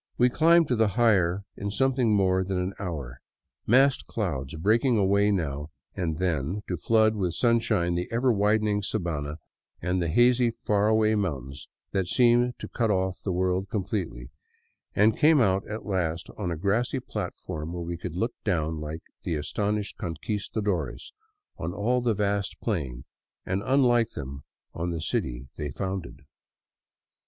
[0.17, 3.21] We climbed to the higher in something more than an hour,
[3.67, 9.37] massed clouds breaking away now and then to flood with sunshine the ever widening sabana
[9.79, 14.31] and the hazy, far away mountains that seemed to cut oflf the world completely,
[14.95, 19.03] and came out at last on a grassy platform where we could look down, like
[19.21, 21.13] the astonished Conquistadores,
[21.59, 23.05] on all the vast plain,
[23.45, 24.41] and, unlike them,
[24.73, 26.21] on the city they founded.